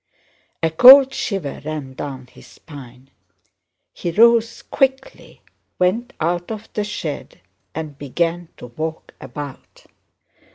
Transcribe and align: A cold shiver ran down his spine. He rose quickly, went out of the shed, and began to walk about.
A 0.63 0.71
cold 0.71 1.13
shiver 1.13 1.61
ran 1.63 1.93
down 1.93 2.25
his 2.25 2.47
spine. 2.47 3.11
He 3.93 4.09
rose 4.09 4.63
quickly, 4.63 5.43
went 5.77 6.13
out 6.19 6.49
of 6.49 6.67
the 6.73 6.83
shed, 6.83 7.39
and 7.75 7.99
began 7.99 8.47
to 8.57 8.65
walk 8.65 9.13
about. 9.21 9.85